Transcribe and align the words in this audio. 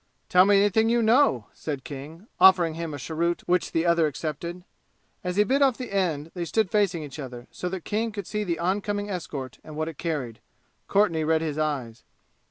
"Tell 0.29 0.45
me 0.45 0.57
anything 0.57 0.89
you 0.89 1.03
know," 1.03 1.45
said 1.53 1.83
King, 1.83 2.25
offering 2.39 2.73
him 2.73 2.91
a 2.91 2.97
cheroot 2.97 3.41
which 3.47 3.71
the 3.71 3.85
other 3.85 4.07
accepted. 4.07 4.65
As 5.23 5.35
he 5.35 5.43
bit 5.43 5.61
off 5.61 5.77
the 5.77 5.93
end 5.93 6.31
they 6.33 6.43
stood 6.43 6.71
facing 6.71 7.03
each 7.03 7.19
other, 7.19 7.45
so 7.51 7.69
that 7.69 7.83
King 7.85 8.11
could 8.11 8.25
see 8.25 8.43
the 8.43 8.57
oncoming 8.57 9.11
escort 9.11 9.59
and 9.63 9.75
what 9.75 9.87
it 9.87 9.99
carried. 9.99 10.39
Courtenay 10.87 11.23
read 11.23 11.41
his 11.43 11.59
eyes. 11.59 12.03